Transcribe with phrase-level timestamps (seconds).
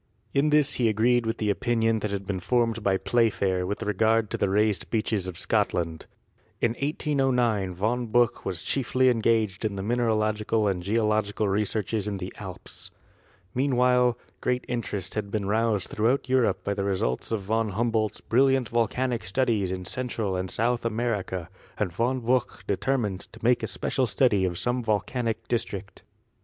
[0.33, 4.31] In this he agreed with the opinion that had been formed by Playfair with regard
[4.31, 6.07] to the raised beaches of Scotland.
[6.59, 12.89] In 1809 Von Buch was chiefly engaged in mineralogical and geological researches in the Alps.
[13.53, 18.69] Meanwhile great interest had been roused throughout Europe by the results of Von Humboldt's brilliant
[18.69, 21.47] volcanic studies in Central and South America,
[21.77, 26.01] and Von Buch determined to make a spe cial study of some volcanic district.